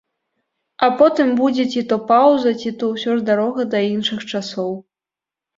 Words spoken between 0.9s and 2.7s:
потым будзе ці то паўза,